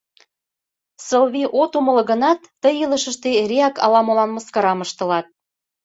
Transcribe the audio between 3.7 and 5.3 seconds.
ала-молан мыскарам ыштылат.